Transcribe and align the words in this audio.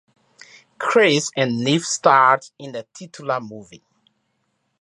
Chris 0.79 1.29
and 1.37 1.59
Neef 1.59 1.85
starred 1.85 2.43
in 2.57 2.71
the 2.71 2.87
titular 2.91 3.39
movie. 3.39 3.83